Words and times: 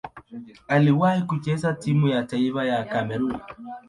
Aliwahi 0.67 1.21
kucheza 1.21 1.73
timu 1.73 2.07
ya 2.07 2.23
taifa 2.23 2.65
ya 2.65 2.83
Kamerun. 2.83 3.39